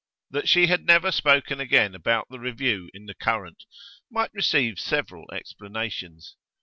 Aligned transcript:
That 0.31 0.49
she 0.49 0.65
had 0.65 0.87
never 0.87 1.11
spoken 1.11 1.59
again 1.59 1.93
about 1.93 2.25
the 2.27 2.39
review 2.39 2.89
in 2.91 3.05
The 3.05 3.13
Current 3.13 3.65
might 4.09 4.33
receive 4.33 4.79
several 4.79 5.29
explanations. 5.31 6.37